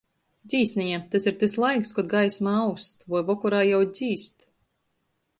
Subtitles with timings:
[0.51, 4.49] Dzīsneņa- tys ir tys laiks, kod gaisma aust voi vokorā jau dzīst.